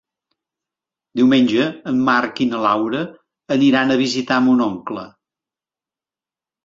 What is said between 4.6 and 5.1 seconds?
oncle.